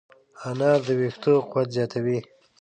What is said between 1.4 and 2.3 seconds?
قوت زیاتوي.